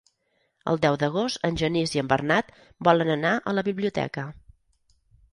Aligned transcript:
El 0.69 0.79
deu 0.85 0.95
d'agost 1.01 1.43
en 1.49 1.59
Genís 1.61 1.91
i 1.97 2.01
en 2.01 2.09
Bernat 2.13 2.49
volen 2.87 3.11
anar 3.17 3.33
a 3.35 3.53
la 3.59 3.65
biblioteca. 3.69 4.25